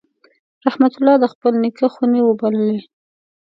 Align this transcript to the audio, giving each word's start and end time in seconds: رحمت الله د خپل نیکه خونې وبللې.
رحمت 0.65 0.93
الله 0.97 1.15
د 1.19 1.25
خپل 1.33 1.53
نیکه 1.63 1.87
خونې 1.93 2.21
وبللې. 2.23 2.77